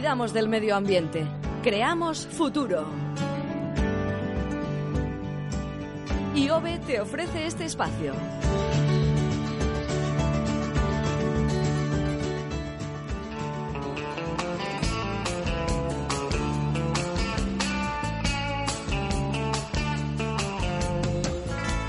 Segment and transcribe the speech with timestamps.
[0.00, 1.26] cuidamos del medio ambiente.
[1.62, 2.86] Creamos futuro.
[6.34, 8.14] IOBE te ofrece este espacio.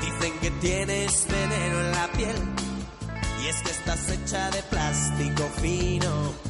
[0.00, 2.36] Dicen que tienes veneno en la piel
[3.40, 6.49] y es que estás hecha de plástico fino.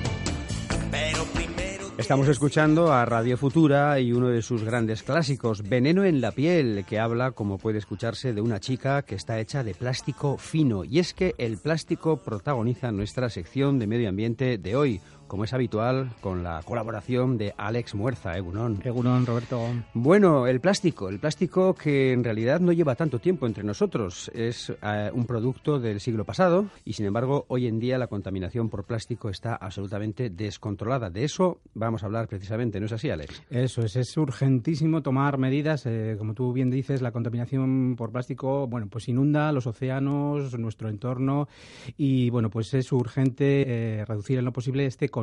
[2.01, 6.83] Estamos escuchando a Radio Futura y uno de sus grandes clásicos, Veneno en la piel,
[6.89, 10.83] que habla, como puede escucharse, de una chica que está hecha de plástico fino.
[10.83, 14.99] Y es que el plástico protagoniza nuestra sección de medio ambiente de hoy,
[15.31, 18.81] como es habitual, con la colaboración de Alex Muerza, Egunon.
[18.83, 19.65] Egunon, Roberto.
[19.93, 24.73] Bueno, el plástico, el plástico que en realidad no lleva tanto tiempo entre nosotros, es
[24.83, 28.83] eh, un producto del siglo pasado y sin embargo hoy en día la contaminación por
[28.83, 31.09] plástico está absolutamente descontrolada.
[31.09, 33.41] De eso vamos a hablar precisamente, ¿no es así, Alex?
[33.49, 38.67] Eso es, es urgentísimo tomar medidas, eh, como tú bien dices, la contaminación por plástico,
[38.67, 41.47] bueno, pues inunda los océanos, nuestro entorno
[41.95, 45.20] y bueno, pues es urgente eh, reducir en lo posible este consumo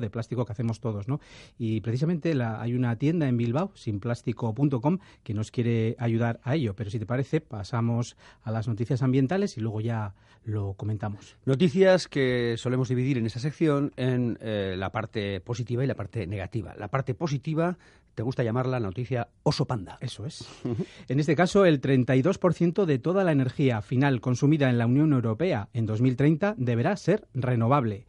[0.00, 1.20] de plástico que hacemos todos, ¿no?
[1.58, 6.74] Y precisamente la, hay una tienda en Bilbao, sinplástico.com, que nos quiere ayudar a ello.
[6.74, 10.14] Pero si te parece, pasamos a las noticias ambientales y luego ya
[10.44, 11.36] lo comentamos.
[11.44, 16.26] Noticias que solemos dividir en esta sección en eh, la parte positiva y la parte
[16.26, 16.74] negativa.
[16.76, 17.76] La parte positiva
[18.14, 19.96] te gusta llamarla noticia oso panda.
[20.00, 20.48] Eso es.
[21.08, 25.68] en este caso, el 32% de toda la energía final consumida en la Unión Europea
[25.72, 28.06] en 2030 deberá ser renovable.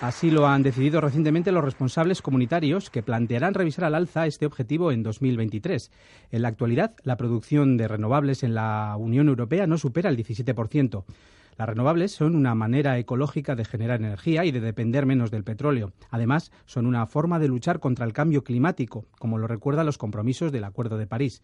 [0.00, 4.92] Así lo han decidido recientemente los responsables comunitarios que plantearán revisar al alza este objetivo
[4.92, 5.90] en 2023.
[6.30, 11.04] En la actualidad, la producción de renovables en la Unión Europea no supera el 17%.
[11.56, 15.92] Las renovables son una manera ecológica de generar energía y de depender menos del petróleo.
[16.10, 20.50] Además, son una forma de luchar contra el cambio climático, como lo recuerdan los compromisos
[20.50, 21.42] del Acuerdo de París.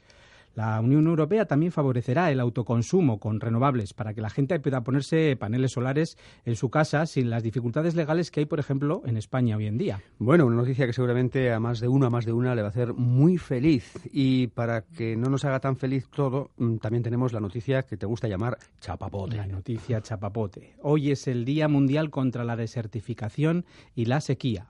[0.55, 5.37] La Unión Europea también favorecerá el autoconsumo con renovables para que la gente pueda ponerse
[5.37, 9.56] paneles solares en su casa sin las dificultades legales que hay, por ejemplo, en España
[9.56, 10.00] hoy en día.
[10.19, 12.69] Bueno, una noticia que seguramente a más de uno, a más de una le va
[12.69, 13.93] a hacer muy feliz.
[14.12, 17.97] Y para que no nos haga tan feliz todo, mm, también tenemos la noticia que
[17.97, 19.37] te gusta llamar chapapote.
[19.37, 20.75] La noticia chapapote.
[20.83, 24.66] Hoy es el Día Mundial contra la Desertificación y la Sequía.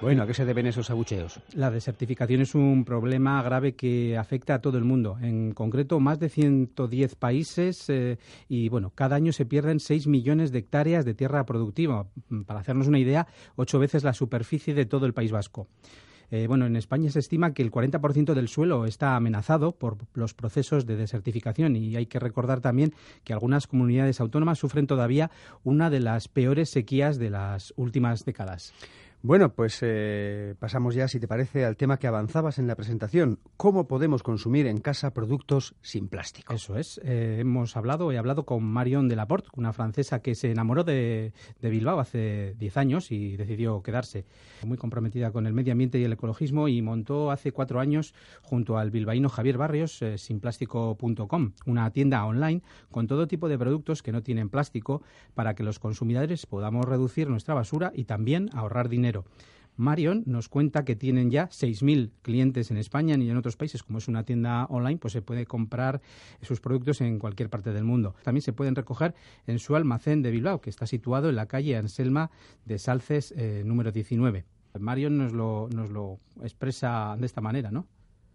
[0.00, 1.40] Bueno, ¿a qué se deben esos abucheos?
[1.54, 5.16] La desertificación es un problema grave que afecta a todo el mundo.
[5.22, 10.52] En concreto, más de 110 países eh, y, bueno, cada año se pierden 6 millones
[10.52, 12.06] de hectáreas de tierra productiva.
[12.46, 13.26] Para hacernos una idea,
[13.56, 15.66] ocho veces la superficie de todo el País Vasco.
[16.30, 20.34] Eh, bueno, en España se estima que el 40% del suelo está amenazado por los
[20.34, 25.30] procesos de desertificación y hay que recordar también que algunas comunidades autónomas sufren todavía
[25.62, 28.74] una de las peores sequías de las últimas décadas.
[29.22, 33.40] Bueno, pues eh, pasamos ya, si te parece, al tema que avanzabas en la presentación.
[33.56, 36.52] ¿Cómo podemos consumir en casa productos sin plástico?
[36.52, 37.00] Eso es.
[37.02, 41.98] Eh, hemos hablado, he hablado con Marion Delaporte, una francesa que se enamoró de, Bilbao
[41.98, 44.26] hace 10 años y decidió quedarse.
[44.64, 48.78] Muy comprometida con el medio ambiente y el ecologismo y montó hace cuatro años junto
[48.78, 54.12] al bilbaíno Javier Barrios eh, sinplástico.com, una tienda online con todo tipo de productos que
[54.12, 55.02] no tienen plástico
[55.34, 59.05] para que los consumidores podamos reducir nuestra basura y también ahorrar dinero.
[59.76, 63.82] Marion nos cuenta que tienen ya 6.000 clientes en España y en otros países.
[63.82, 66.00] Como es una tienda online, pues se puede comprar
[66.42, 68.14] sus productos en cualquier parte del mundo.
[68.22, 69.14] También se pueden recoger
[69.46, 72.30] en su almacén de Bilbao, que está situado en la calle Anselma
[72.64, 74.44] de Salces eh, número 19.
[74.78, 77.86] Marion nos lo, nos lo expresa de esta manera, ¿no?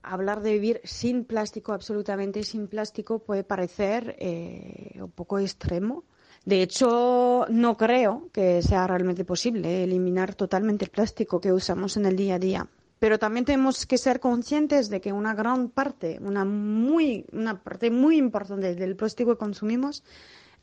[0.04, 6.06] hablar de vivir sin plástico, absolutamente sin plástico, puede parecer eh, un poco extremo.
[6.46, 12.06] De hecho, no creo que sea realmente posible eliminar totalmente el plástico que usamos en
[12.08, 12.68] el día a día.
[12.98, 17.92] Pero también tenemos que ser conscientes de que una gran parte, una, muy, una parte
[17.92, 20.04] muy importante del plástico que consumimos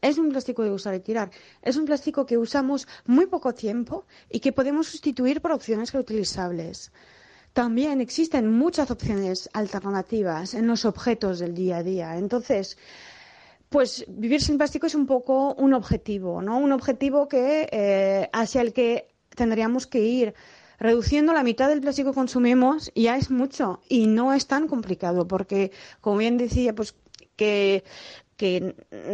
[0.00, 1.30] es un plástico de usar y tirar.
[1.62, 6.92] Es un plástico que usamos muy poco tiempo y que podemos sustituir por opciones reutilizables.
[7.52, 12.16] También existen muchas opciones alternativas en los objetos del día a día.
[12.16, 12.78] Entonces,
[13.68, 16.58] pues vivir sin plástico es un poco un objetivo, ¿no?
[16.58, 20.34] Un objetivo que eh, hacia el que tendríamos que ir
[20.78, 25.26] reduciendo la mitad del plástico que consumimos ya es mucho y no es tan complicado
[25.26, 26.94] porque, como bien decía, pues
[27.36, 27.84] que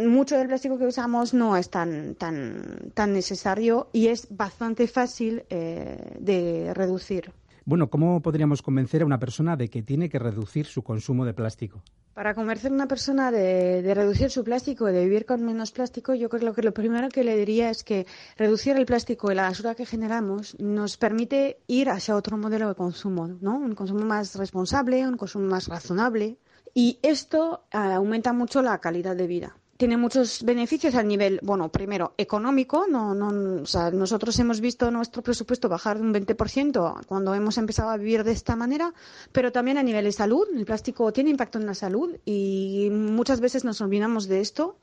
[0.05, 5.45] mucho del plástico que usamos no es tan, tan, tan necesario y es bastante fácil
[5.49, 7.33] eh, de reducir.
[7.67, 11.33] Bueno, ¿cómo podríamos convencer a una persona de que tiene que reducir su consumo de
[11.33, 11.81] plástico?
[12.13, 16.29] Para convencer a una persona de, reducir su plástico, de vivir con menos plástico, yo
[16.29, 18.05] creo que lo primero que le diría es que
[18.37, 22.75] reducir el plástico y la basura que generamos nos permite ir hacia otro modelo de
[22.75, 23.57] consumo, ¿no?
[23.57, 26.37] Un consumo más responsable, un consumo más razonable,
[26.75, 29.57] y esto eh, aumenta mucho la calidad de vida.
[29.77, 32.87] Tiene muchos beneficios a nivel, bueno, primero, económico.
[32.87, 37.89] No, no, o sea, nosotros hemos visto nuestro presupuesto bajar un 20% cuando hemos empezado
[37.89, 38.93] a vivir de esta manera,
[39.33, 40.47] pero también a nivel de salud.
[40.55, 44.77] El plástico tiene impacto en la salud y muchas veces nos olvidamos de esto.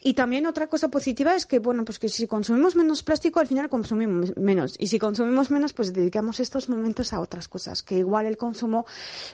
[0.00, 3.48] Y también otra cosa positiva es que, bueno, pues que si consumimos menos plástico, al
[3.48, 4.76] final consumimos menos.
[4.78, 8.86] Y si consumimos menos, pues dedicamos estos momentos a otras cosas, que igual el consumo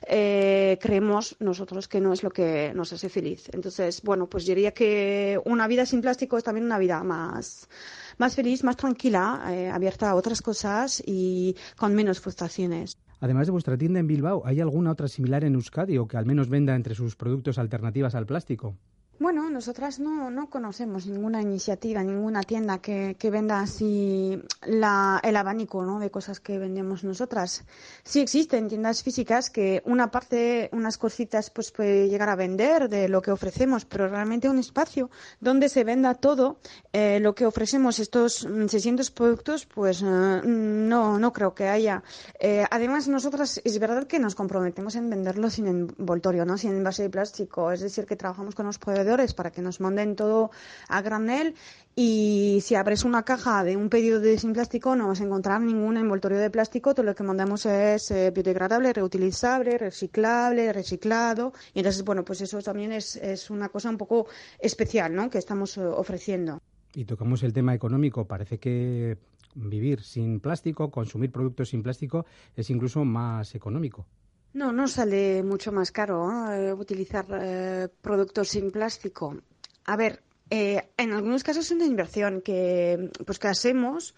[0.08, 3.48] eh, creemos nosotros que no es lo que nos hace feliz.
[3.52, 7.68] Entonces, bueno, pues diría que una vida sin plástico es también una vida más,
[8.16, 12.96] más feliz, más tranquila, eh, abierta a otras cosas y con menos frustraciones.
[13.20, 16.26] Además de vuestra tienda en Bilbao, ¿hay alguna otra similar en Euskadi o que al
[16.26, 18.76] menos venda entre sus productos alternativas al plástico?
[19.20, 25.36] Bueno, nosotras no, no conocemos ninguna iniciativa, ninguna tienda que, que venda así la, el
[25.36, 26.00] abanico ¿no?
[26.00, 27.64] de cosas que vendemos nosotras.
[28.02, 33.08] Sí existen tiendas físicas que una parte, unas cositas, pues puede llegar a vender de
[33.08, 36.58] lo que ofrecemos, pero realmente un espacio donde se venda todo
[36.92, 42.02] eh, lo que ofrecemos, estos 600 mm, productos, pues eh, no, no creo que haya.
[42.40, 46.58] Eh, además, nosotras es verdad que nos comprometemos en venderlo sin envoltorio, ¿no?
[46.58, 50.16] sin envase de plástico, es decir, que trabajamos con los proveedores para que nos manden
[50.16, 50.50] todo
[50.88, 51.54] a granel
[51.94, 55.60] y si abres una caja de un pedido de sin plástico no vas a encontrar
[55.60, 61.80] ningún envoltorio de plástico, todo lo que mandamos es eh, biodegradable, reutilizable, reciclable, reciclado y
[61.80, 64.26] entonces bueno pues eso también es, es una cosa un poco
[64.58, 65.28] especial ¿no?
[65.28, 66.60] que estamos eh, ofreciendo.
[66.94, 68.24] Y tocamos el tema económico.
[68.24, 69.18] Parece que
[69.56, 72.24] vivir sin plástico, consumir productos sin plástico
[72.56, 74.06] es incluso más económico.
[74.54, 79.36] No, no sale mucho más caro eh, utilizar eh, productos sin plástico.
[79.84, 84.14] A ver, eh, en algunos casos es una inversión que, pues, que hacemos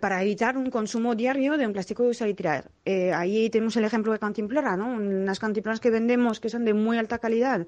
[0.00, 2.70] para evitar un consumo diario de un plástico de usar y tirar.
[3.12, 4.86] ahí tenemos el ejemplo de Cantimplora, ¿no?
[4.86, 7.66] Unas cantimploras que vendemos que son de muy alta calidad,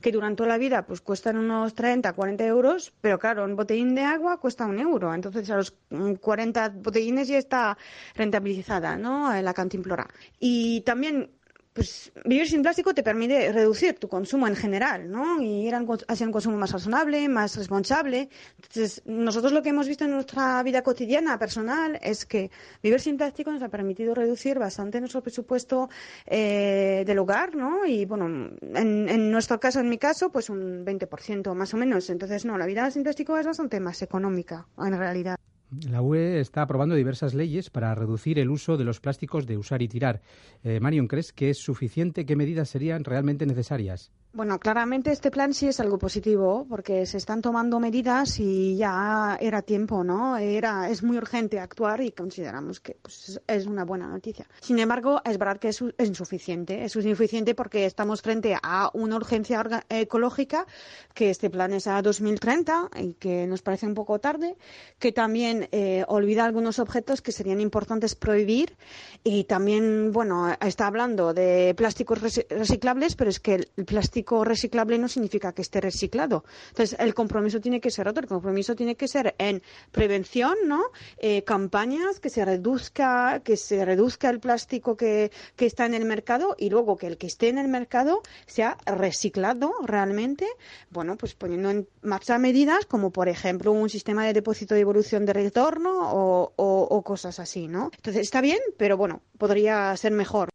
[0.00, 3.96] que durante toda la vida pues cuestan unos 30, 40 euros, pero claro, un botellín
[3.96, 5.12] de agua cuesta un euro.
[5.12, 5.74] Entonces a los
[6.20, 7.76] 40 botellines ya está
[8.14, 9.32] rentabilizada, ¿no?
[9.42, 10.06] La cantimplora.
[10.38, 11.32] Y también
[11.78, 15.40] pues vivir sin plástico te permite reducir tu consumo en general, ¿no?
[15.40, 15.76] Y ir
[16.08, 18.28] hacia un consumo más razonable, más responsable.
[18.56, 22.50] Entonces, nosotros lo que hemos visto en nuestra vida cotidiana, personal, es que
[22.82, 25.88] vivir sin plástico nos ha permitido reducir bastante nuestro presupuesto
[26.26, 27.86] eh, del hogar, ¿no?
[27.86, 32.10] Y, bueno, en, en, nuestro caso, en mi caso, pues un 20% más o menos.
[32.10, 35.38] Entonces, no, la vida sin plástico es bastante más económica, en realidad.
[35.70, 39.82] La UE está aprobando diversas leyes para reducir el uso de los plásticos de usar
[39.82, 40.22] y tirar.
[40.64, 42.24] Eh, Marion, ¿crees que es suficiente?
[42.24, 44.10] ¿Qué medidas serían realmente necesarias?
[44.30, 49.38] Bueno, claramente este plan sí es algo positivo porque se están tomando medidas y ya
[49.40, 50.36] era tiempo, ¿no?
[50.36, 54.46] Era es muy urgente actuar y consideramos que pues, es una buena noticia.
[54.60, 56.84] Sin embargo, es verdad que es, insuficiente.
[56.84, 60.66] Es insuficiente porque estamos frente a una urgencia ecológica
[61.14, 64.56] que este plan es a 2030 y que nos parece un poco tarde,
[64.98, 68.76] que también eh, olvida algunos objetos que serían importantes prohibir
[69.24, 75.08] y también, bueno, está hablando de plásticos reciclables, pero es que el plástico reciclable no
[75.08, 76.44] significa que esté reciclado.
[76.68, 78.22] Entonces, el compromiso tiene que ser otro.
[78.22, 80.82] El compromiso tiene que ser en prevención, ¿no?
[81.18, 86.04] Eh, campañas que se reduzca, que se reduzca el plástico que, que está en el
[86.04, 90.46] mercado y luego que el que esté en el mercado sea reciclado realmente.
[90.90, 95.26] Bueno, pues poniendo en marcha medidas como, por ejemplo, un sistema de depósito de evolución
[95.26, 97.90] de retorno o, o cosas así, ¿no?
[97.96, 100.48] Entonces, está bien, pero bueno, podría ser mejor.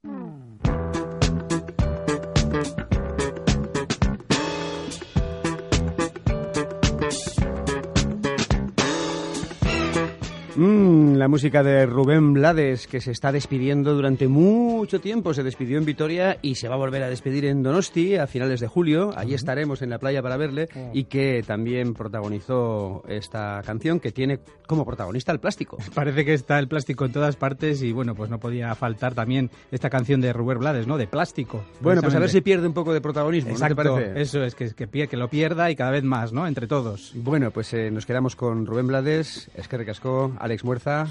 [11.23, 15.33] La música de Rubén Blades, que se está despidiendo durante mucho tiempo.
[15.33, 18.59] Se despidió en Vitoria y se va a volver a despedir en Donosti a finales
[18.59, 19.13] de julio.
[19.15, 24.41] Allí estaremos en la playa para verle y que también protagonizó esta canción que tiene
[24.67, 25.77] como protagonista el plástico.
[25.95, 29.49] Parece que está el plástico en todas partes y bueno, pues no podía faltar también
[29.71, 30.97] esta canción de Rubén Blades, ¿no?
[30.97, 31.63] De plástico.
[31.79, 34.21] Bueno, pues a ver si pierde un poco de protagonismo, ¿no te Exacto, parece?
[34.21, 36.45] eso es, que, que, que lo pierda y cada vez más, ¿no?
[36.45, 37.13] Entre todos.
[37.15, 41.07] Bueno, pues eh, nos quedamos con Rubén Blades, Esquerre Casco, Alex Muerza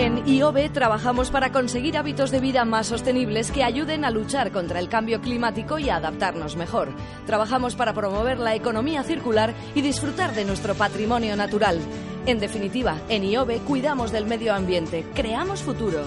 [0.00, 4.80] En IOB trabajamos para conseguir hábitos de vida más sostenibles que ayuden a luchar contra
[4.80, 6.88] el cambio climático y a adaptarnos mejor.
[7.26, 11.78] Trabajamos para promover la economía circular y disfrutar de nuestro patrimonio natural.
[12.24, 16.00] En definitiva, en IOB cuidamos del medio ambiente, creamos futuro.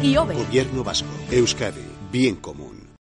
[0.00, 0.32] IOB.
[0.32, 2.73] Gobierno Vasco, Euskadi, bien común.